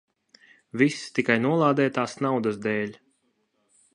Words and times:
Viss 0.81 1.01
tikai 1.17 1.35
nolādētās 1.43 2.17
naudas 2.27 2.59
dēļ. 2.67 2.99